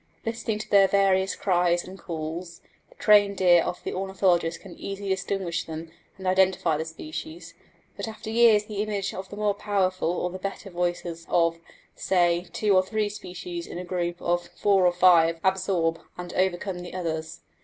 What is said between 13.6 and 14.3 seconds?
in a group